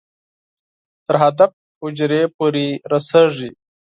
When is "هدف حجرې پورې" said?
1.23-2.67